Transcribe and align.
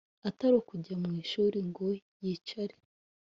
atari 0.29 0.55
ukujya 0.61 0.95
mu 1.01 1.09
ishuri 1.21 1.57
ngo 1.69 1.87
yicare 2.23 2.75